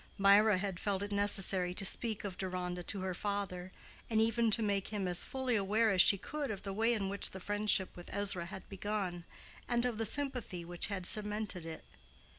Mirah 0.17 0.57
had 0.57 0.79
felt 0.79 1.03
it 1.03 1.11
necessary 1.11 1.75
to 1.75 1.85
speak 1.85 2.23
of 2.23 2.35
Deronda 2.35 2.81
to 2.81 3.01
her 3.01 3.13
father, 3.13 3.71
and 4.09 4.19
even 4.19 4.49
to 4.49 4.63
make 4.63 4.87
him 4.87 5.07
as 5.07 5.23
fully 5.23 5.55
aware 5.55 5.91
as 5.91 6.01
she 6.01 6.17
could 6.17 6.49
of 6.49 6.63
the 6.63 6.73
way 6.73 6.95
in 6.95 7.07
which 7.07 7.29
the 7.29 7.39
friendship 7.39 7.95
with 7.95 8.09
Ezra 8.11 8.47
had 8.47 8.67
begun, 8.67 9.25
and 9.67 9.85
of 9.85 9.99
the 9.99 10.05
sympathy 10.07 10.65
which 10.65 10.87
had 10.87 11.05
cemented 11.05 11.67
it. 11.67 11.85